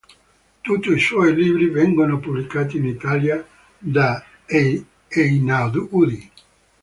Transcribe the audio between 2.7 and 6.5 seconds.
in Italia da Einaudi.